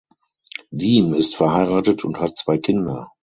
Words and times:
Diehm 0.71 1.13
ist 1.13 1.35
verheiratet 1.35 2.03
und 2.03 2.19
hat 2.19 2.35
zwei 2.35 2.57
Kinder. 2.57 3.11